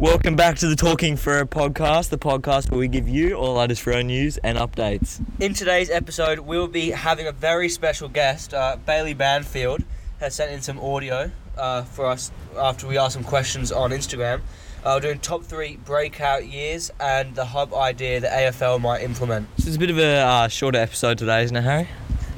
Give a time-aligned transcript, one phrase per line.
[0.00, 3.84] Welcome back to the Talking Freo podcast, the podcast where we give you all latest
[3.84, 5.22] Freo news and updates.
[5.38, 8.54] In today's episode, we'll be having a very special guest.
[8.54, 9.84] Uh, Bailey Banfield
[10.18, 14.40] has sent in some audio uh, for us after we asked some questions on Instagram.
[14.82, 19.48] Uh, we're doing top three breakout years and the hub idea the AFL might implement.
[19.58, 21.88] So it's a bit of a uh, shorter episode today, isn't it, Harry?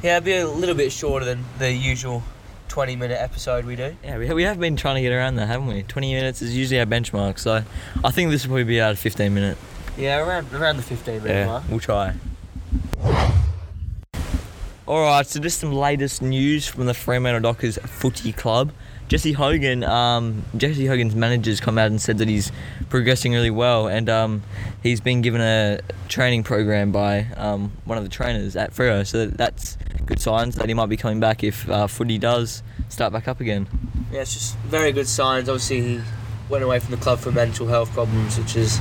[0.02, 2.24] Yeah, it'll be a little bit shorter than the usual
[2.72, 3.94] 20 minute episode we do.
[4.02, 5.82] Yeah, we, we have been trying to get around that, haven't we?
[5.82, 7.62] 20 minutes is usually our benchmark, so
[8.02, 9.58] I think this will probably be out of 15 minute.
[9.98, 11.64] Yeah, around around the 15 minute Yeah, mark.
[11.68, 12.14] we'll try.
[14.88, 18.72] Alright, so just some latest news from the Fremantle Dockers Footy Club.
[19.06, 22.50] Jesse Hogan, um, Jesse Hogan's manager's come out and said that he's
[22.88, 24.42] progressing really well, and um,
[24.82, 29.06] he's been given a training program by um, one of the trainers at Freo.
[29.06, 33.12] So that's good signs that he might be coming back if uh, footy does start
[33.12, 33.68] back up again.
[34.10, 35.48] Yeah, it's just very good signs.
[35.48, 36.00] Obviously, he
[36.48, 38.80] went away from the club for mental health problems, which is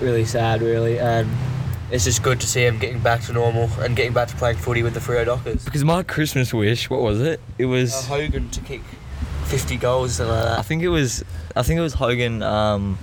[0.00, 0.98] really sad, really.
[0.98, 1.28] And
[1.90, 4.56] it's just good to see him getting back to normal and getting back to playing
[4.56, 5.64] footy with the Freo Dockers.
[5.64, 7.40] Because my Christmas wish, what was it?
[7.58, 7.94] It was.
[7.94, 8.82] Uh, Hogan to kick
[9.44, 11.22] 50 goals, something like I think it was
[11.54, 12.98] I think it was Hogan um,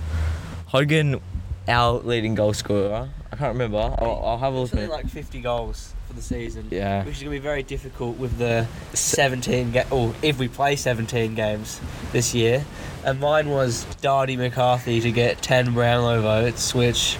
[0.66, 1.20] Hogan
[1.68, 3.08] our leading goal scorer.
[3.32, 3.78] I can't remember.
[3.78, 6.68] I'll, I'll have a look Something like 50 goals for the season.
[6.70, 7.02] Yeah.
[7.04, 10.76] Which is going to be very difficult with the 17 ga- or if we play
[10.76, 11.80] 17 games
[12.12, 12.64] this year.
[13.04, 17.16] And mine was Dardy McCarthy to get 10 Brownlow votes, which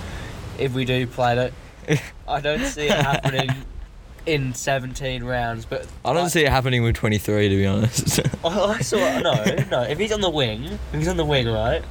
[0.59, 1.51] if we do play
[1.89, 3.49] it, I don't see it happening
[4.27, 5.65] in 17 rounds.
[5.65, 8.21] But I don't see it happening with 23 to be honest.
[8.45, 9.23] Oh, I saw it.
[9.23, 9.83] no, no.
[9.89, 11.83] If he's on the wing, if he's on the wing, right?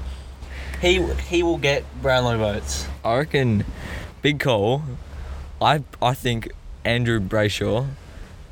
[0.82, 2.88] He he will get Brownlow votes.
[3.06, 3.64] I reckon
[4.22, 4.84] big call.
[5.62, 6.52] I I think
[6.84, 7.88] Andrew Brayshaw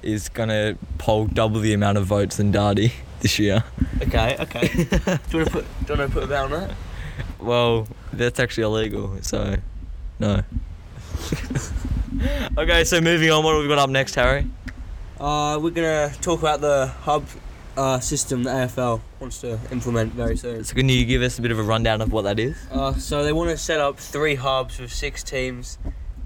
[0.01, 3.63] is gonna poll double the amount of votes than Dardy this year.
[4.01, 4.67] Okay, okay.
[4.67, 6.71] do you want to put do you want to put a bet on that?
[7.39, 9.57] Well, that's actually illegal, so
[10.19, 10.43] no.
[12.57, 14.47] okay, so moving on, what have we got up next, Harry?
[15.19, 17.25] Uh, we're gonna talk about the hub
[17.79, 20.65] uh, system the AFL wants to implement very soon.
[20.65, 22.57] So can you give us a bit of a rundown of what that is?
[22.69, 25.77] Uh, so they want to set up three hubs with six teams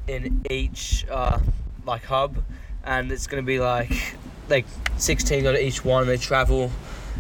[0.08, 1.40] in each uh,
[1.86, 2.44] like hub,
[2.84, 4.16] and it's gonna be like
[4.50, 4.66] like
[4.98, 6.02] six teams on each one.
[6.02, 6.72] And they travel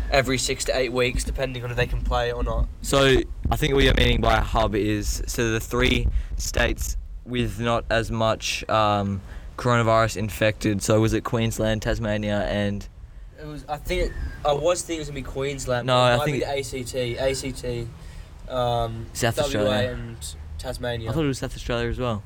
[0.09, 2.67] every six to eight weeks, depending on if they can play or not.
[2.81, 3.17] So
[3.51, 6.07] I think what you're meaning by a hub is so the three
[6.37, 9.21] states with not as much um,
[9.57, 10.81] coronavirus infected.
[10.81, 12.87] So was it Queensland, Tasmania, and
[13.43, 13.65] It was.
[13.67, 14.03] I think.
[14.03, 14.11] It,
[14.45, 15.85] I was thinking it was gonna be Queensland.
[15.87, 17.87] No, I think the ACT, ACT,
[18.49, 19.89] um, South WA Australia.
[19.91, 20.17] and
[20.57, 21.09] Tasmania.
[21.09, 22.23] I thought it was South Australia as well.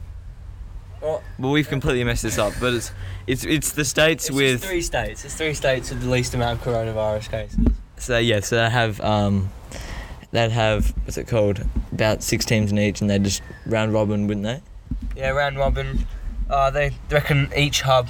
[1.01, 2.91] Well, Well, we've completely messed this up, but it's
[3.25, 5.25] it's it's the states it's with three states.
[5.25, 7.59] It's three states with the least amount of coronavirus cases.
[7.97, 9.49] so yeah, so they have um,
[10.31, 14.27] they'd have what's it called about six teams in each, and they just round robin,
[14.27, 14.61] wouldn't they?
[15.15, 16.05] Yeah, round robin.
[16.49, 18.07] Uh, they reckon each hub,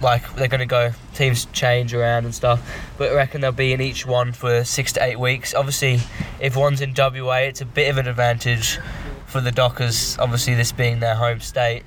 [0.00, 2.60] like they're gonna go teams change around and stuff,
[2.96, 5.54] but I reckon they'll be in each one for six to eight weeks.
[5.54, 6.00] Obviously,
[6.40, 8.78] if one's in WA, it's a bit of an advantage
[9.26, 10.16] for the Dockers.
[10.18, 11.82] Obviously, this being their home state,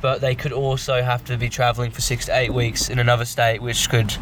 [0.00, 3.24] but they could also have to be travelling for six to eight weeks in another
[3.24, 4.14] state, which could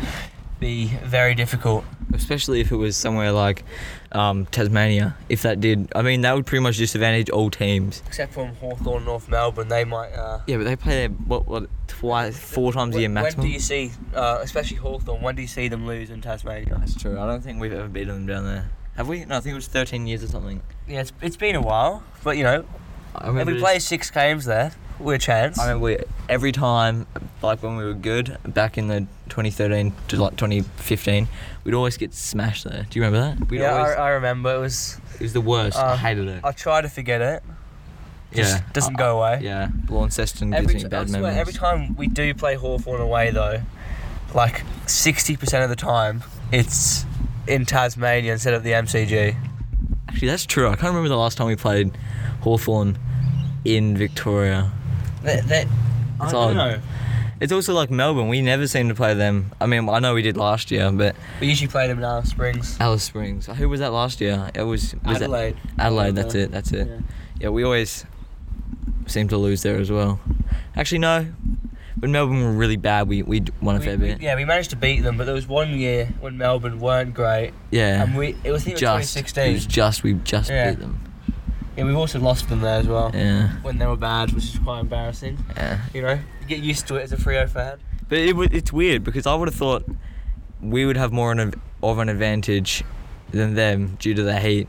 [0.60, 1.84] be very difficult.
[2.12, 3.64] Especially if it was somewhere like
[4.12, 5.16] um, Tasmania.
[5.28, 8.02] If that did, I mean, that would pretty much disadvantage all teams.
[8.06, 10.12] Except from Hawthorn, North Melbourne, they might.
[10.12, 13.42] Uh, Yeah, but they play their what what twice, four times a year when, maximum.
[13.42, 16.76] when do you see, uh, especially Hawthorn, when do you see them lose in Tasmania?
[16.78, 17.18] That's true.
[17.18, 18.70] I don't think we've ever beaten them down there.
[18.96, 19.24] Have we?
[19.24, 20.62] No, I think it was 13 years or something.
[20.88, 22.64] Yeah, it's, it's been a while, but you know,
[23.14, 23.52] I if remember.
[23.52, 25.58] we just- play six games there, we're a chance.
[25.58, 27.06] I mean, we, every time,
[27.42, 31.28] like when we were good back in the 2013 to like 2015,
[31.64, 32.86] we'd always get smashed there.
[32.88, 33.50] Do you remember that?
[33.50, 34.54] We'd yeah, always, I, I remember.
[34.54, 35.00] It was.
[35.14, 35.78] it was the worst.
[35.78, 36.44] I uh, hated it.
[36.44, 37.42] I try to forget it.
[38.32, 39.40] Just yeah, doesn't I- go away.
[39.42, 41.38] Yeah, Launceston Every, gives t- me I bad swear, memories.
[41.38, 43.60] every time we do play Hawthorn away, though,
[44.34, 47.04] like 60% of the time, it's
[47.48, 49.34] in Tasmania instead of the MCG.
[50.08, 50.66] Actually, that's true.
[50.68, 51.96] I can't remember the last time we played
[52.42, 52.98] Hawthorn
[53.64, 54.70] in Victoria.
[55.22, 55.66] That, that,
[56.20, 56.72] I It's don't odd.
[56.74, 56.80] know.
[57.40, 58.28] It's also like Melbourne.
[58.28, 59.50] We never seem to play them.
[59.60, 62.28] I mean, I know we did last year, but We usually play them in Alice
[62.28, 62.76] Springs.
[62.78, 63.46] Alice Springs.
[63.46, 64.50] Who was that last year?
[64.54, 65.56] It was, was that- Adelaide.
[65.78, 66.14] Adelaide.
[66.14, 66.50] That's it.
[66.52, 66.86] That's it.
[66.86, 66.98] Yeah.
[67.40, 68.04] Yeah, we always
[69.10, 70.20] seem to lose there as well.
[70.76, 71.26] Actually, no.
[71.98, 74.22] When Melbourne were really bad, we we won a We- fair we- bit.
[74.22, 77.52] yeah, we managed to beat them, but there was one year when Melbourne weren't great,
[77.70, 78.02] Yeah.
[78.02, 79.36] and we it was, I think it was just.
[79.38, 80.70] It was just we just Yeah.
[80.70, 81.00] beat them.
[81.76, 83.48] Yeah, we've also lost them there as well Yeah.
[83.62, 85.38] when they were bad, which is quite embarrassing.
[85.56, 85.78] Yeah.
[85.92, 87.78] You know, you get used to it as a Freo fan.
[88.08, 89.84] But it, it's weird because I would have thought
[90.62, 91.32] we would have more
[91.82, 92.82] of an advantage
[93.30, 94.68] than them due to the heat.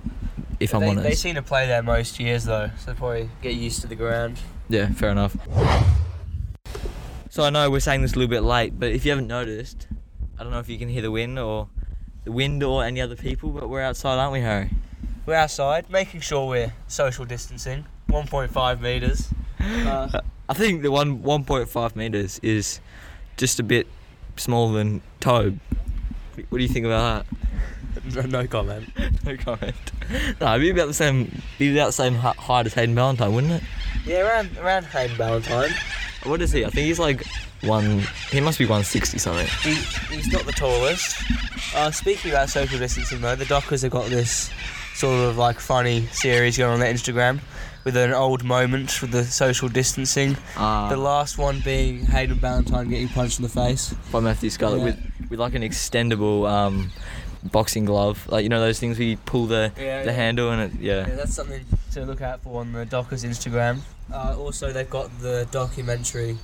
[0.61, 1.03] If I'm they, honest.
[1.03, 4.39] they seem to play there most years though, so probably get used to the ground.
[4.69, 5.35] Yeah, fair enough.
[7.29, 9.87] So I know we're saying this a little bit late, but if you haven't noticed,
[10.37, 11.69] I don't know if you can hear the wind or
[12.25, 14.69] the wind or any other people, but we're outside, aren't we, Harry?
[15.25, 19.29] We're outside, making sure we're social distancing, 1.5 meters.
[19.59, 22.81] Uh, I think the one 1.5 meters is
[23.37, 23.87] just a bit
[24.35, 25.59] smaller than Tobe.
[26.49, 27.25] What do you think about
[28.15, 28.89] no, no comment.
[29.23, 29.75] No comment.
[30.39, 31.41] No, it'd be about the same.
[31.59, 33.63] Be about the same height as Hayden Ballantyne, wouldn't it?
[34.03, 35.69] Yeah, around around Hayden Ballantyne.
[36.23, 36.65] What is he?
[36.65, 37.23] I think he's like
[37.61, 38.01] one.
[38.31, 39.45] He must be 160 something.
[39.61, 39.75] He,
[40.15, 41.21] he's not the tallest.
[41.75, 44.49] Uh, speaking about social distancing though, the Dockers have got this
[44.95, 47.39] sort of like funny series going on their Instagram
[47.83, 50.35] with an old moment for the social distancing.
[50.57, 53.93] Uh, the last one being Hayden Ballantyne getting punched in the face.
[54.11, 54.85] by Matthew Scarlett Yeah.
[54.85, 56.91] with with like an extendable um,
[57.43, 60.15] boxing glove, like you know those things where you pull the Yeah, the yeah.
[60.15, 61.07] handle and it yeah.
[61.07, 63.79] Yeah, that's something to look out for on the Dockers Instagram.
[64.13, 66.37] Uh, also, they've got the documentary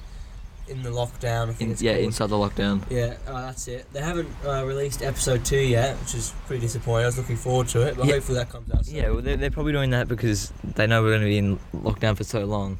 [0.70, 1.44] in the lockdown.
[1.50, 2.06] I think In, it's yeah, called.
[2.06, 2.82] inside the lockdown.
[2.90, 3.86] Yeah, uh, that's it.
[3.94, 7.04] They haven't uh, released episode two yet, which is pretty disappointing.
[7.04, 8.14] I was looking forward to it, but Yeah.
[8.16, 8.96] hopefully that comes out soon.
[8.96, 11.58] Yeah, well, they're, they're probably doing that because they know we're going to be in
[11.74, 12.80] lockdown for so long.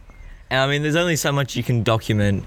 [0.50, 2.46] And I mean, there's only so much you can document.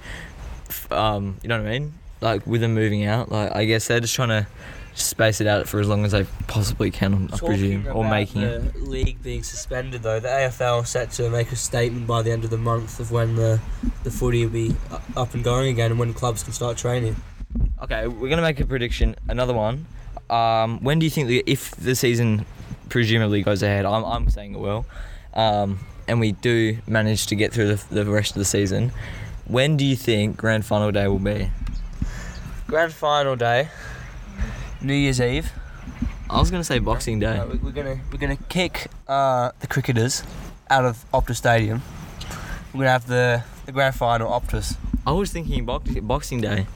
[0.91, 1.95] Um, you know what I mean?
[2.21, 4.47] Like with them moving out, like I guess they're just trying to
[4.95, 8.11] space it out for as long as they possibly can, I Talking presume, or about
[8.11, 8.77] making it.
[8.83, 12.51] league being suspended though, the AFL set to make a statement by the end of
[12.51, 13.61] the month of when the
[14.05, 14.77] the footy will be u-
[15.17, 17.17] up and going again and when clubs can start training.
[17.83, 19.17] Okay, we're gonna make a prediction.
[19.29, 19.87] Another one.
[20.29, 22.45] Um, when do you think the, if the season
[22.89, 23.85] presumably goes ahead?
[23.85, 24.87] I'm, I'm saying it will.
[25.35, 28.93] Um, and we do manage to get through the, the rest of the season.
[29.47, 31.51] When do you think grand final day will be?
[32.69, 33.69] Grand final day,
[34.83, 35.53] New Year's Eve.
[36.29, 37.39] I was gonna say Boxing Day.
[37.39, 40.23] Uh, we- we're gonna we're gonna kick uh, the cricketers
[40.71, 41.83] out of Optus Stadium.
[42.73, 44.77] We're gonna have the the grand final Optus.
[45.07, 46.67] I was thinking box, Boxing Day.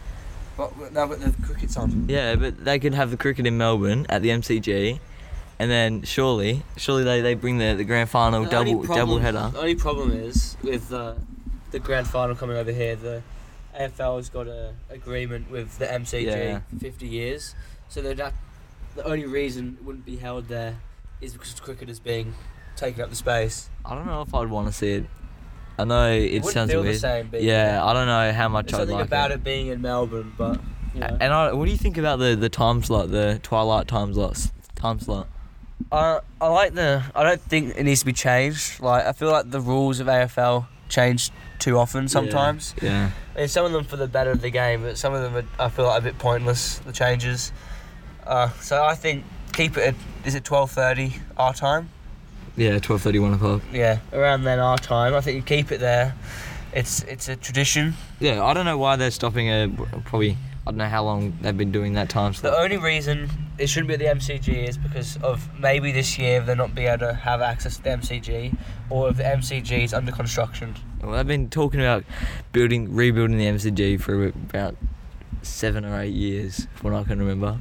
[0.57, 2.07] But no, but the cricket's on.
[2.09, 4.99] Yeah, but they could have the cricket in Melbourne at the MCG,
[5.59, 8.95] and then surely, surely they, they bring the, the grand final The only double double
[9.19, 9.51] problem- header.
[9.53, 11.15] The only problem is with uh,
[11.73, 12.95] the grand final coming over here.
[12.97, 13.23] The
[13.79, 16.61] AFL has got an agreement with the MCG Yeah.
[16.71, 17.55] for 50 years,
[17.89, 18.33] so that
[18.97, 20.79] the only reason it wouldn't be held there
[21.21, 22.35] is because cricket is being
[22.77, 23.71] taken up the space.
[23.85, 25.07] I don't know if I'd want to see it.
[25.79, 26.87] I know it, wouldn't sounds weird.
[26.87, 27.31] the same.
[27.33, 27.41] Yeah,
[27.73, 27.83] there.
[27.83, 29.35] I don't know how much There's I'd something like about it.
[29.35, 29.45] it.
[29.45, 30.61] being in Melbourne, but
[30.95, 31.17] you know.
[31.21, 34.51] And I, what do you think about the, the time slot, the twilight time slot?
[34.77, 35.29] Time slot.
[35.91, 37.03] I I like the.
[37.15, 38.81] I don't think it needs to be changed.
[38.81, 42.75] Like I feel like the rules of AFL change too often sometimes.
[42.81, 43.11] Yeah.
[43.35, 45.65] And some of them for the better of the game, but some of them are,
[45.65, 46.79] I feel like a bit pointless.
[46.79, 47.53] The changes.
[48.27, 49.89] Uh, so I think keep it.
[49.89, 49.95] At,
[50.25, 51.89] is it twelve thirty our time?
[52.57, 53.63] Yeah, twelve thirty, one o'clock.
[53.73, 55.15] Yeah, around then our time.
[55.15, 56.15] I think you keep it there.
[56.73, 57.95] It's it's a tradition.
[58.21, 59.77] Yeah, I don't know why they're stopping it.
[60.05, 60.37] Probably
[60.67, 63.29] I don't know how long they've been doing that time The only reason
[63.59, 66.87] it shouldn't be at the MCG is because of maybe this year they're not be
[66.87, 68.57] able to have access to the MCG,
[68.89, 70.75] or if the MCG is under construction.
[71.03, 72.05] Well, they've been talking about
[72.53, 74.77] building, rebuilding the MCG for about
[75.45, 77.53] seven or eight years, from what I can remember.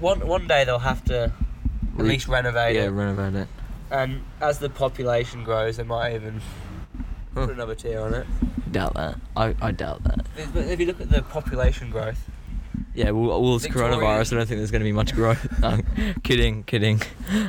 [0.00, 1.32] One one day they'll have to at
[1.94, 3.48] Re- least renovate yeah, it, Yeah, renovate it.
[3.90, 6.40] and as the population grows, they might even
[7.34, 7.46] Huh.
[7.46, 8.26] put another tier on it.
[8.72, 9.16] Doubt that.
[9.36, 10.26] I, I doubt that.
[10.36, 12.28] If- But if you look at the population growth,
[12.94, 14.32] Yeah, well, well it's Victoria- coronavirus.
[14.32, 15.46] I don't think there's going to be much growth.
[15.60, 15.78] No,
[16.22, 17.00] kidding, kidding.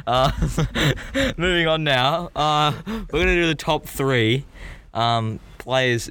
[0.05, 0.31] Uh,
[1.37, 2.29] moving on now.
[2.35, 4.45] Uh, we're going to do the top three
[4.93, 6.09] um, players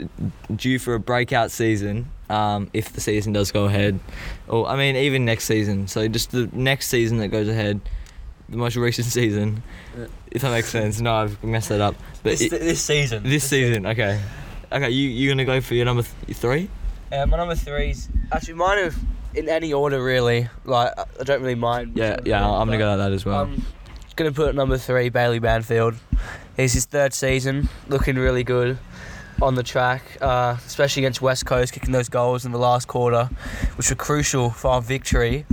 [0.54, 2.10] due for a breakout season.
[2.30, 3.98] Um, if the season does go ahead,
[4.48, 5.88] or I mean, even next season.
[5.88, 7.80] So just the next season that goes ahead,
[8.48, 9.62] the most recent season.
[9.96, 10.06] Yeah.
[10.30, 11.00] If that makes sense.
[11.00, 11.94] No, I've messed that up.
[12.22, 13.22] But this, it- this season.
[13.22, 14.20] this season, okay,
[14.70, 14.90] okay.
[14.90, 16.68] You you gonna go for your number th- three?
[17.10, 18.92] Uh, my number three's actually mine are
[19.34, 20.48] in any order really.
[20.66, 21.92] Like I don't really mind.
[21.96, 22.46] Yeah, yeah.
[22.46, 23.44] I'm gonna go like that as well.
[23.44, 23.62] I'm
[24.16, 25.94] gonna put number three Bailey Banfield.
[26.58, 28.76] He's his third season, looking really good
[29.40, 33.24] on the track, uh, especially against West Coast, kicking those goals in the last quarter,
[33.76, 35.46] which were crucial for our victory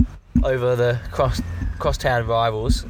[0.44, 1.40] over the cross
[1.78, 2.84] crosstown rivals.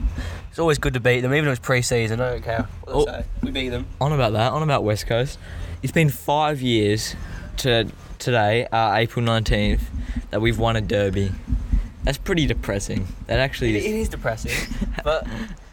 [0.51, 2.21] It's always good to beat them, even if it's pre-season.
[2.21, 3.05] I don't care what Oh.
[3.05, 3.25] say.
[3.43, 3.87] We beat them.
[4.01, 5.39] on about that, on about West Coast.
[5.83, 7.15] It's been five years
[7.59, 7.89] to
[8.19, 9.83] today, uh, April 19th,
[10.31, 11.33] that we've won a derby.
[12.05, 13.07] That's pretty depressing.
[13.27, 14.03] That actually It, it is.
[14.03, 14.53] is depressing,
[15.05, 15.27] but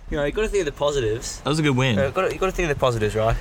[0.10, 1.40] you know you got to think of the positives.
[1.42, 1.98] That was a good win.
[1.98, 3.38] Uh, got you got to think of the positives, right?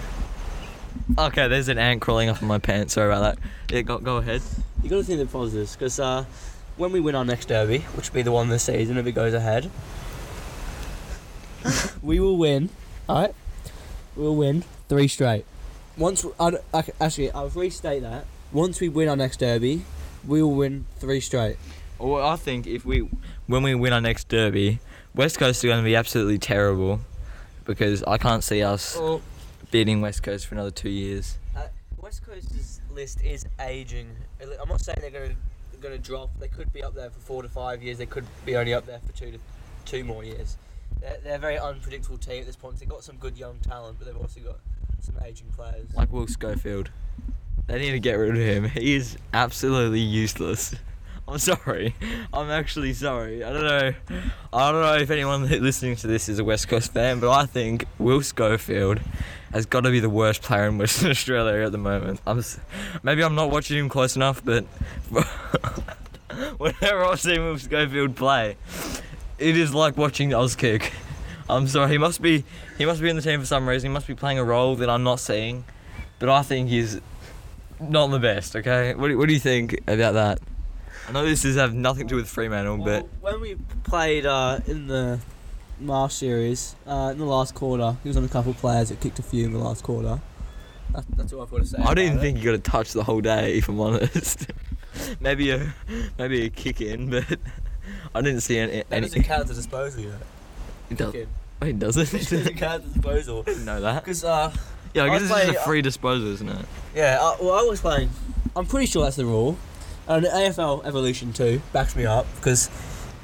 [1.18, 2.94] Okay, there's an ant crawling up on my pants.
[2.94, 3.75] Sorry about that.
[3.75, 4.42] Yeah, go, go ahead.
[4.82, 6.25] You got to think of the positives because uh,
[6.76, 9.12] when we win our next derby, which will be the one this season if it
[9.12, 9.71] goes ahead,
[12.02, 12.71] we will win
[13.09, 13.35] All right,
[14.16, 15.44] we'll win three straight.
[15.97, 18.25] Once I, I, actually, I'll restate that.
[18.52, 19.85] Once we win our next derby,
[20.26, 21.56] we will win three straight.
[21.99, 23.09] Well, I think if we,
[23.47, 24.80] when we win our next derby,
[25.14, 27.00] West Coast are going to be absolutely terrible,
[27.64, 29.21] because I can't see us Well,
[29.73, 31.38] beating West Coast for another two years.
[31.57, 31.67] uh,
[32.00, 34.09] West Coast's list is aging.
[34.41, 35.37] I'm not saying they're going to
[35.81, 36.31] going to drop.
[36.38, 37.99] They could be up there for four to five years.
[37.99, 39.38] They could be only up there for two to
[39.85, 40.57] two more years.
[41.00, 42.79] They're, they're a very unpredictable team at this point.
[42.79, 44.61] They've got some good young talent, but they've also got
[45.00, 45.93] some aging players.
[45.97, 46.91] Like Will Schofield.
[47.67, 48.64] They need to get rid of him.
[48.71, 50.75] He is absolutely useless.
[51.29, 51.95] I'm sorry.
[52.33, 53.45] I'm actually sorry.
[53.45, 53.95] I don't know.
[54.52, 57.47] I don't know if anyone listening to this is a West Coast fan, but I
[57.47, 59.00] think Will Schofield
[59.52, 62.21] has got to be the worst player in Western Australia at the moment.
[62.26, 62.43] I'm
[63.02, 64.64] maybe I'm not watching him close enough, but
[66.59, 68.57] whenever I've seen Will Schofield play,
[69.38, 70.93] it is like watching Auskick.
[71.49, 71.93] I'm sorry.
[71.93, 72.45] He must be
[72.79, 73.91] he must be in the team for some reason.
[73.91, 75.64] He must be playing a role that I'm not seeing.
[76.19, 77.00] But I think he's
[77.81, 78.55] not the best.
[78.55, 80.38] Okay, what do, what do you think about that?
[81.09, 84.61] I know this is have nothing to do with Fremantle, but when we played uh,
[84.66, 85.18] in the
[85.80, 89.00] Marsh series, uh, in the last quarter, he was on a couple of players that
[89.00, 90.21] kicked a few in the last quarter.
[90.94, 91.78] That, that's all I've got to say.
[91.78, 92.21] I didn't it.
[92.21, 93.59] think he got a touch the whole day.
[93.59, 94.47] If I'm honest,
[95.21, 95.75] maybe a
[96.18, 97.25] maybe a kick in, but
[98.14, 98.73] I didn't see any.
[98.73, 100.16] That any doesn't count as disposal, you know.
[100.90, 101.23] it does, wait,
[101.62, 102.54] it It doesn't.
[102.56, 103.42] count as disposal.
[103.42, 104.04] didn't know that.
[104.04, 104.52] Because, uh,
[104.94, 106.66] Yeah, I I guess it's play- just a free disposal, isn't it?
[106.94, 108.11] yeah, uh, well, I was playing.
[108.54, 109.56] I'm pretty sure that's the rule.
[110.09, 112.71] And AFL Evolution 2 backs me up because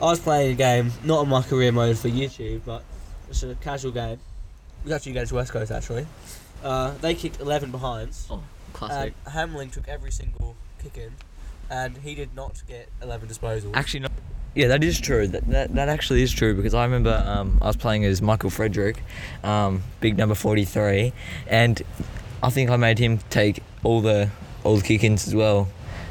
[0.00, 2.85] I was playing a game, not on my career mode for YouTube, but
[3.28, 4.12] it's a casual game.
[4.80, 6.06] It was actually against West Coast, actually.
[6.62, 8.28] Uh, they kicked 11 behinds.
[8.73, 9.12] Classic.
[9.26, 11.12] And Hamling took every single kick in,
[11.68, 13.75] and he did not get 11 disposals.
[13.75, 14.08] Actually, no.
[14.54, 15.28] Yeah, that is true.
[15.28, 18.50] That, that that actually is true because I remember um, I was playing as Michael
[18.50, 19.02] Frederick,
[19.44, 21.12] um, big number forty three,
[21.47, 21.80] and
[22.42, 24.30] I think I made him take all the
[24.64, 25.68] all the kick-ins as well.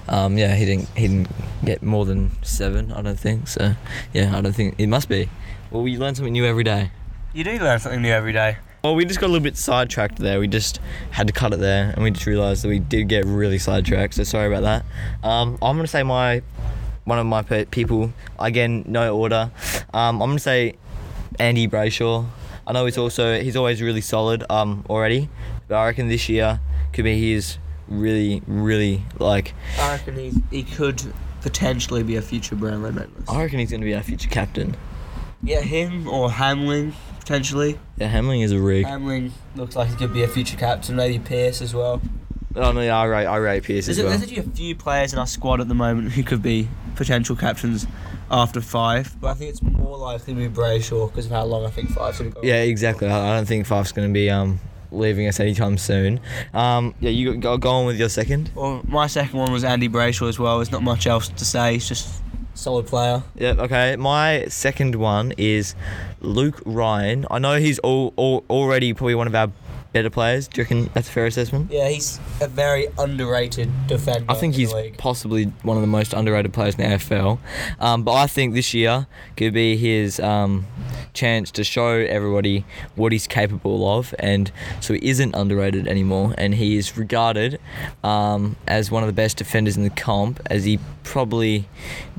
[0.09, 1.29] Um, yeah, he didn't he didn't
[1.65, 2.91] get more than seven.
[2.91, 3.73] I don't think so.
[4.13, 5.29] Yeah, I don't think it must be.
[5.71, 6.91] Well, we learn something new every day.
[7.33, 8.57] you do learn something new every day.
[8.83, 10.39] Well, we just got a little bit sidetracked there.
[10.39, 10.79] We just
[11.11, 14.13] had to cut it there, and we just realised that we did get really sidetracked.
[14.13, 15.27] So sorry about that.
[15.27, 16.41] Um, I'm gonna say my
[17.03, 19.51] one of my pe- people again, no order.
[19.93, 20.75] Um, I'm gonna say
[21.39, 22.25] Andy Brayshaw.
[22.65, 25.29] I know he's also he's always really solid um, already,
[25.67, 26.59] but I reckon this year
[26.93, 29.53] could be his really really like.
[29.79, 31.01] I reckon he, he could
[31.41, 33.29] potentially be a future Brownlow medalist.
[33.29, 34.75] I reckon he's gonna be our future captain.
[35.43, 37.77] Yeah, him or Hamling, potentially.
[37.97, 38.85] Yeah, Hamling is a rig.
[38.85, 42.01] Hamling looks like he could be a future captain, maybe Pearce as well.
[42.55, 44.09] oh no, yeah, I rate I rate Pearce There's, as well.
[44.09, 47.35] there's actually a few players in our squad at the moment who could be potential
[47.35, 47.85] captains
[48.31, 51.65] after Fyfe, but I think it's more likely to be Brayshaw because of how long
[51.65, 52.45] I think Fyfe's going to go.
[52.45, 53.07] Yeah, exactly.
[53.07, 54.59] I I don't think Fyfe's going to be um,
[54.91, 56.19] leaving us anytime soon.
[56.53, 58.51] Um, yeah, you go, go on with your second.
[58.55, 60.57] Well, my second one was Andy Brayshaw as well.
[60.57, 61.73] There's not much else to say.
[61.73, 62.21] He's just
[62.53, 63.23] solid player.
[63.35, 63.95] Yeah, okay.
[63.95, 65.75] My second one is
[66.21, 67.25] Luke Ryan.
[67.29, 69.51] I know he's all, all, already probably one of our
[69.93, 70.47] better players.
[70.47, 71.71] Do you reckon that's a fair assessment?
[71.71, 74.25] Yeah, he's a very underrated defender.
[74.29, 77.39] I think in he's the possibly one of the most underrated players in the AFL.
[77.79, 80.65] Um, but I think this year could be his um,
[81.13, 82.65] chance to show everybody
[82.95, 84.51] what he's capable of, and
[84.81, 86.33] so he isn't underrated anymore.
[86.37, 87.59] And he is regarded
[88.03, 91.67] um, as one of the best defenders in the comp, as he probably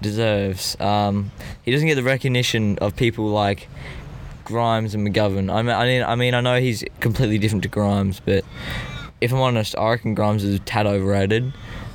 [0.01, 0.79] deserves.
[0.81, 1.31] Um,
[1.63, 3.69] he doesn't get the recognition of people like
[4.49, 5.53] Grimes and McGovern.
[5.55, 8.45] I mean, I mean, I mean, I know he's completely different to Grimes, but
[9.21, 11.53] if I'm honest, I reckon Grimes is a tad overrated.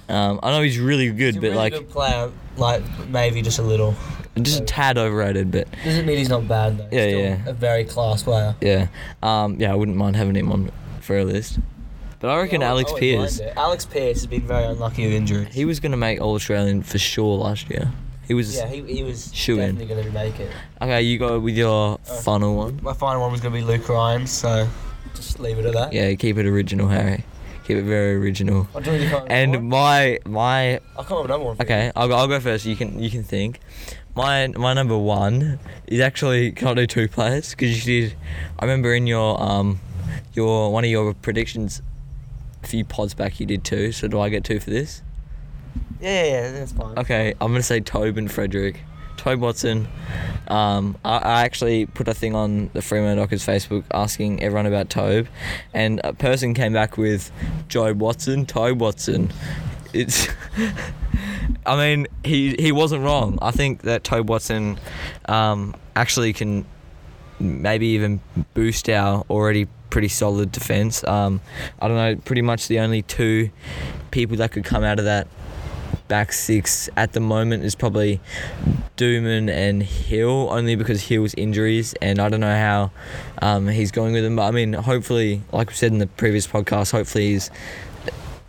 [0.08, 3.42] Um, I know he's really good, He's a but really like good player, like maybe
[3.42, 3.96] just a little.
[4.42, 5.52] just a tad overrated.
[5.52, 6.84] But Doesn't mean he's not bad though.
[6.86, 7.46] He's Yeah, still yeah.
[7.48, 8.56] A very class player.
[8.62, 8.88] yeah,
[9.24, 11.60] um, yeah, I wouldn't mind having him on for a list.
[12.20, 13.42] But I reckon I would- Alex I Pearce.
[13.58, 15.48] Alex Pearce has been very unlucky with injuries.
[15.54, 17.92] he was going to make All Australian for sure last year.
[18.28, 19.76] He was yeah, he, he was Shoo-in.
[19.76, 20.52] definitely going to make it.
[20.82, 21.02] okay.
[21.02, 22.80] You go with your final one.
[22.82, 24.68] My final one was going to be Luke Ryan, so
[25.14, 25.94] just leave it at that.
[25.94, 27.26] Yeah, keep it original, Harry.
[27.66, 28.68] Keep it very original.
[28.76, 31.56] I'll do you come up with And my my up with another one.
[31.56, 32.66] For Okay, I'll go, I'll go first.
[32.66, 33.60] You can you can think.
[34.16, 38.16] My my number one is actually can I do two players because you did.
[38.60, 39.80] I remember in your um
[40.34, 41.82] your one of your predictions
[42.64, 43.92] a few pods back you did two.
[43.92, 45.02] So do I get two for this?
[46.02, 46.98] Yeah, yeah, that's fine.
[47.00, 48.82] Okay, I'm gonna say Tobe and Frederick.
[49.24, 49.88] Tobe Watson.
[50.50, 54.90] Um, I, I actually put a thing on the Fremantle Dockers Facebook asking everyone about
[54.90, 55.28] Tobe,
[55.74, 57.32] and a person came back with
[57.70, 59.32] Joe Watson, Tobe Watson.
[59.94, 60.28] It's.
[61.66, 63.40] I mean, he he wasn't wrong.
[63.42, 64.78] I think that Tobe Watson
[65.26, 66.66] um, actually can
[67.40, 68.20] maybe even
[68.54, 71.04] boost our already pretty solid defense.
[71.06, 71.40] Um,
[71.80, 72.16] I don't know.
[72.26, 73.52] Pretty much the only two
[74.12, 75.28] people that could come out of that
[76.08, 78.20] back six at the moment is probably
[78.98, 82.92] Duman and Hill, only because Hill's injuries, and I don't know how
[83.42, 84.36] um, he's going with them.
[84.36, 87.50] But I mean, hopefully, like we said in the previous podcast, hopefully he's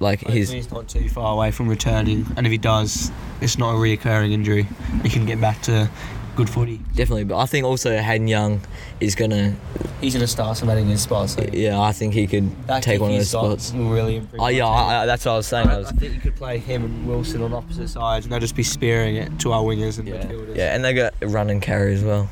[0.01, 3.75] like his he's not too far away from returning, and if he does, it's not
[3.75, 4.69] a reoccurring injury.
[5.03, 5.91] He can get back to
[6.35, 6.79] good footy.
[6.95, 7.25] definitely.
[7.25, 8.61] But I think also Hayden Young
[9.01, 9.55] is gonna.
[10.01, 11.31] He's gonna start cementing his spot.
[11.31, 13.73] So Yeah, I think he could that take one of those spots.
[13.73, 14.41] Will really improve.
[14.43, 14.67] Oh yeah.
[14.67, 15.69] I, I, that's what I was saying.
[15.69, 18.33] I I, was, I think you could play him and Wilson on opposite sides, and
[18.33, 20.57] they'll just be spearing it to our wingers and yeah, midfielders.
[20.57, 22.29] yeah, and they got run and carry as well.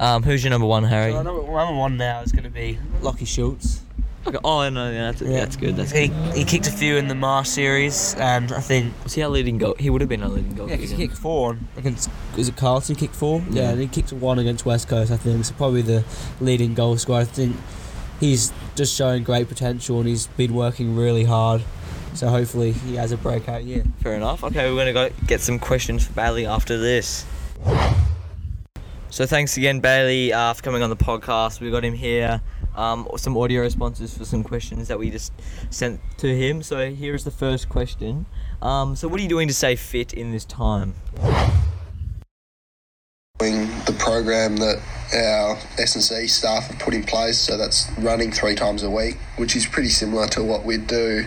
[0.00, 1.12] Um, who's your number one, Harry?
[1.12, 3.80] So number, number one now is going to be Lockie Schultz.
[4.28, 4.38] Okay.
[4.44, 5.76] Oh no, yeah, that's, that's good.
[5.76, 6.34] That's he, good.
[6.34, 9.56] he kicked a few in the Marsh series, and I think Was he our leading
[9.56, 9.74] goal?
[9.78, 10.68] He would have been our leading goal.
[10.68, 12.10] yeah, he kicked four against.
[12.36, 12.94] Is it Carlton?
[12.94, 13.42] He kicked four.
[13.50, 13.62] Yeah.
[13.62, 15.10] Yeah, and he kicked one against West Coast.
[15.10, 15.54] I think so.
[15.54, 16.04] Probably the
[16.42, 17.20] leading goal scorer.
[17.20, 17.56] I think
[18.20, 21.62] he's just showing great potential, and he's been working really hard.
[22.12, 23.84] So hopefully he has a breakout year.
[24.02, 24.44] Fair enough.
[24.44, 27.24] Okay, we're gonna go get some questions for Bailey after this.
[29.10, 31.60] So thanks again, Bailey, uh, for coming on the podcast.
[31.60, 32.42] We got him here.
[32.78, 35.32] Um, some audio responses for some questions that we just
[35.68, 36.62] sent to him.
[36.62, 38.26] So here's the first question.
[38.62, 40.94] Um, so what are you doing to stay fit in this time?
[43.40, 44.80] Doing the program that
[45.12, 49.56] our S&C staff have put in place, so that's running three times a week, which
[49.56, 51.24] is pretty similar to what we'd do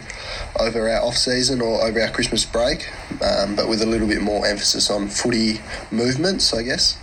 [0.57, 2.87] over our off season or over our Christmas break,
[3.21, 5.59] um, but with a little bit more emphasis on footy
[5.91, 6.97] movements, I guess.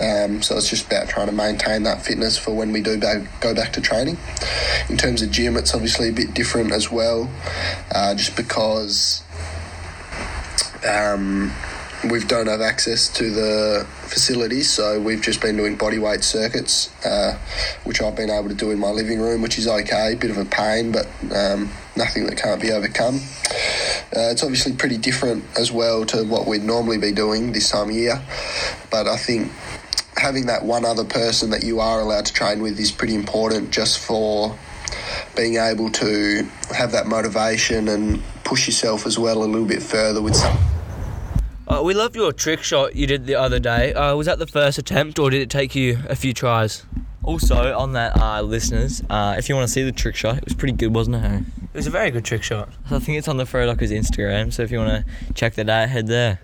[0.00, 3.54] Um, so it's just about trying to maintain that fitness for when we do go
[3.54, 4.16] back to training.
[4.88, 7.30] In terms of gym, it's obviously a bit different as well,
[7.94, 9.22] uh, just because
[10.88, 11.52] um,
[12.10, 16.90] we don't have access to the facilities, so we've just been doing body weight circuits,
[17.04, 17.38] uh,
[17.84, 20.14] which I've been able to do in my living room, which is okay.
[20.18, 23.16] Bit of a pain, but um, nothing that can't be overcome.
[24.16, 27.90] Uh, it's obviously pretty different as well to what we'd normally be doing this time
[27.90, 28.20] of year,
[28.90, 29.52] but I think
[30.20, 33.70] having that one other person that you are allowed to train with is pretty important
[33.70, 34.56] just for
[35.34, 40.20] being able to have that motivation and push yourself as well a little bit further
[40.20, 40.58] with some
[41.66, 43.94] Uh, we love your trick shot you did the other day.
[43.94, 46.84] Uh, was that the first attempt, or did it take you a few tries?
[47.22, 50.44] Also, on that, uh, listeners, uh, if you want to see the trick shot, it
[50.44, 51.44] was pretty good, wasn't it, Harry?
[51.72, 52.68] It was a very good trick shot.
[52.90, 55.88] I think it's on the Freodockers Instagram, so if you want to check that out,
[55.88, 56.40] head there.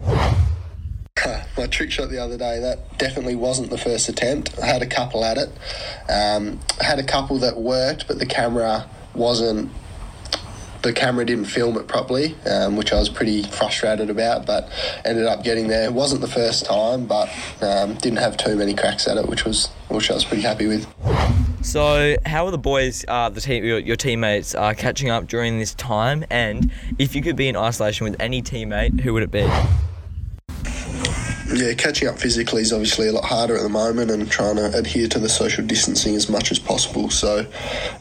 [1.57, 4.59] my trick shot the other day, that definitely wasn't the first attempt.
[4.59, 5.49] I had a couple at it.
[6.09, 9.71] Um, I had a couple that worked, but the camera wasn't.
[10.83, 14.71] The camera didn't film it properly, um, which I was pretty frustrated about, but
[15.05, 15.87] ended up getting there.
[15.87, 17.29] It wasn't the first time, but
[17.61, 20.69] um, didn't have too many cracks at it, which was which I was pretty happy
[20.69, 20.87] with.
[21.63, 25.59] So, how are the boys, uh, the team, your, your teammates, uh, catching up during
[25.59, 26.25] this time?
[26.31, 29.49] And if you could be in isolation with any teammate, who would it be?
[31.57, 34.77] Yeah, catching up physically is obviously a lot harder at the moment, and trying to
[34.77, 37.09] adhere to the social distancing as much as possible.
[37.09, 37.47] So,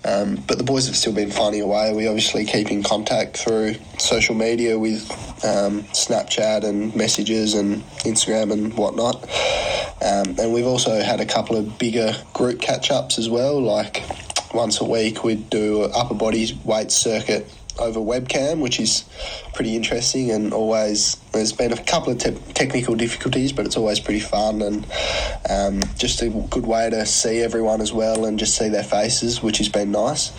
[0.03, 1.93] um, but the boys have still been finding a way.
[1.93, 5.09] We obviously keep in contact through social media with
[5.45, 9.23] um, Snapchat and messages and Instagram and whatnot.
[10.03, 13.61] Um, and we've also had a couple of bigger group catch ups as well.
[13.61, 14.03] Like
[14.53, 19.05] once a week, we'd do upper body weight circuit over webcam, which is
[19.53, 23.99] pretty interesting and always there's been a couple of te- technical difficulties, but it's always
[23.99, 24.85] pretty fun and
[25.49, 29.41] um, just a good way to see everyone as well and just see their faces,
[29.43, 30.31] which has been nice.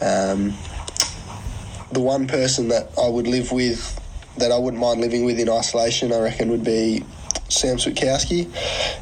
[0.00, 0.54] Um,
[1.92, 4.00] the one person that I would live with,
[4.38, 7.04] that I wouldn't mind living with in isolation, I reckon would be
[7.48, 8.52] Sam Switkowski.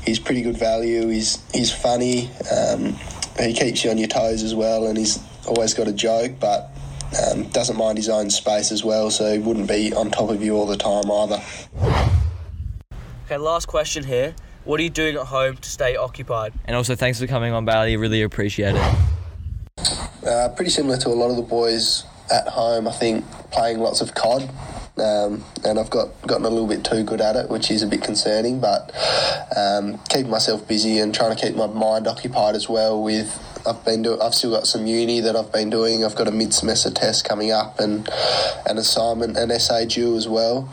[0.04, 1.08] He's pretty good value.
[1.08, 2.30] He's he's funny.
[2.50, 2.96] Um,
[3.38, 6.71] he keeps you on your toes as well, and he's always got a joke, but
[7.20, 10.42] um, doesn't mind his own space as well, so he wouldn't be on top of
[10.42, 11.42] you all the time either.
[13.26, 14.34] Okay, last question here.
[14.64, 16.52] What are you doing at home to stay occupied?
[16.64, 17.96] And also, thanks for coming on, Bailey.
[17.96, 18.96] Really appreciate it.
[20.26, 24.00] Uh, pretty similar to a lot of the boys at home, I think, playing lots
[24.00, 24.48] of COD.
[24.98, 27.86] Um, and I've got gotten a little bit too good at it, which is a
[27.86, 28.60] bit concerning.
[28.60, 28.94] But
[29.56, 33.02] um, keeping myself busy and trying to keep my mind occupied as well.
[33.02, 33.26] With
[33.66, 36.04] I've been do I've still got some uni that I've been doing.
[36.04, 38.08] I've got a mid semester test coming up and
[38.66, 40.68] an assignment, an essay due as well.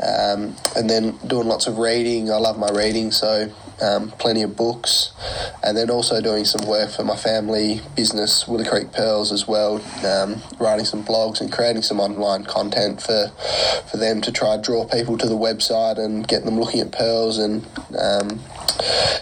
[0.00, 2.30] Um, and then doing lots of reading.
[2.30, 5.12] I love my reading, so um, plenty of books,
[5.62, 9.80] and then also doing some work for my family business, Willie Creek Pearls, as well,
[10.04, 13.28] um, writing some blogs and creating some online content for
[13.90, 16.92] for them to try to draw people to the website and get them looking at
[16.92, 17.66] pearls and
[17.98, 18.40] um,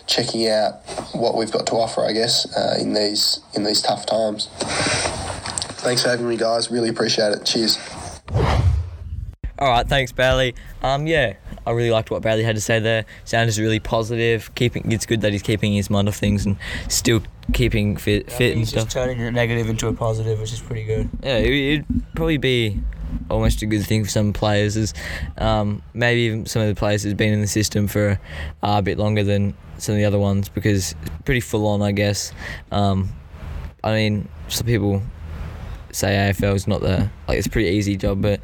[0.06, 0.80] checking out
[1.12, 4.48] what we've got to offer, I guess, uh, in these in these tough times.
[5.86, 6.70] Thanks for having me, guys.
[6.70, 7.44] Really appreciate it.
[7.44, 7.78] Cheers.
[9.58, 10.54] All right, thanks, Bailey.
[10.82, 11.34] Um, yeah,
[11.66, 13.04] I really liked what Bailey had to say there.
[13.24, 14.54] Sounded really positive.
[14.54, 16.56] Keeping it's good that he's keeping his mind off things and
[16.88, 18.84] still keeping fit, I fit and he's stuff.
[18.84, 21.10] just turning a negative into a positive, which is pretty good.
[21.22, 22.80] yeah, it, it'd probably be
[23.30, 24.76] almost a good thing for some players.
[24.76, 24.94] As
[25.38, 28.20] um, maybe even some of the players has been in the system for
[28.62, 31.82] uh, a bit longer than some of the other ones because it's pretty full on,
[31.82, 32.32] I guess.
[32.70, 33.10] Um,
[33.82, 35.02] I mean, some people
[35.96, 38.40] say AFL is not the like it's a pretty easy job, but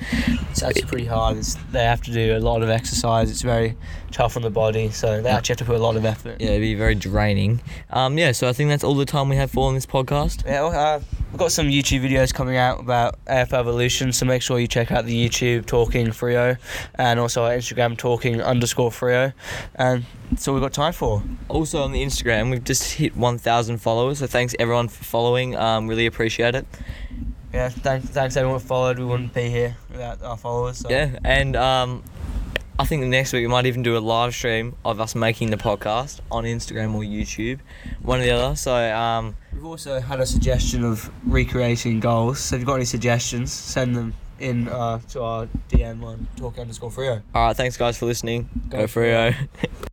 [0.50, 1.36] It's actually pretty hard.
[1.36, 3.30] It's, they have to do a lot of exercise.
[3.30, 3.76] It's very
[4.10, 6.40] tough on the body, so they actually have to put a lot of effort.
[6.40, 7.60] yeah, it'd be very draining.
[7.90, 10.44] Um, yeah, so I think that's all the time we have for on this podcast.
[10.44, 14.42] Yeah, well, uh, we've got some YouTube videos coming out about AFL Evolution, so make
[14.42, 16.58] sure you check out the YouTube Talking Freo
[16.96, 19.32] and also our Instagram Talking underscore Freo.
[19.76, 21.22] And that's all we've got time for.
[21.48, 25.56] Also on the Instagram, we've just hit 1,000 followers, so thanks everyone for following.
[25.56, 26.66] Um, really appreciate it.
[27.52, 28.98] Yeah, thanks, thanks everyone who followed.
[28.98, 30.78] We wouldn't be here without our followers.
[30.78, 30.90] So.
[30.90, 32.02] Yeah, and um,
[32.78, 35.58] I think next week we might even do a live stream of us making the
[35.58, 37.60] podcast on Instagram or YouTube,
[38.00, 38.56] one or the other.
[38.56, 42.38] So um, We've also had a suggestion of recreating goals.
[42.40, 46.58] So if you've got any suggestions, send them in uh, to our DM on Talk
[46.58, 47.22] underscore Freo.
[47.34, 48.48] all right, thanks guys for listening.
[48.70, 49.32] Go Go, Freo.
[49.34, 49.88] Freo.